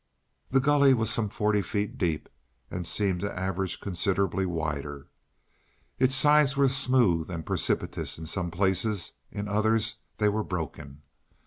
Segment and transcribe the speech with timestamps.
[0.49, 2.27] The gully was some forty feet deep
[2.71, 5.09] and seemed to average considerably wider.
[5.99, 11.03] Its sides were smooth and precipitous in some places; in others they were broken.